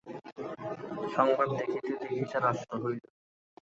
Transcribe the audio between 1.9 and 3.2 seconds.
দেখিতে রাষ্ট্র হইল।